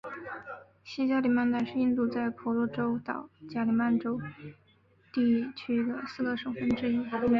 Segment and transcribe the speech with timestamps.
[0.83, 4.11] 西加里曼丹是印尼在婆罗洲岛加里曼丹
[5.13, 7.05] 地区的四个省份之一。